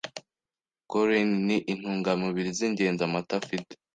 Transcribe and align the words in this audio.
Choline, 0.89 1.35
ni 1.47 1.57
intungamubiri 1.71 2.49
z’ingenzi 2.57 3.01
amata 3.07 3.33
afite, 3.41 3.73